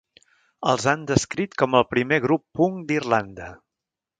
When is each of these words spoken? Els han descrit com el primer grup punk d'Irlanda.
Els 0.71 0.87
han 0.91 1.03
descrit 1.11 1.53
com 1.63 1.77
el 1.81 1.87
primer 1.91 2.19
grup 2.27 2.45
punk 2.61 2.81
d'Irlanda. 2.89 3.53